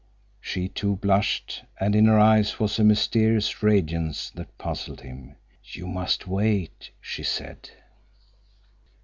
[0.39, 5.35] She, too, blushed, and in her eyes was a mysterious radiance that puzzled him.
[5.63, 7.69] "You must wait," she said.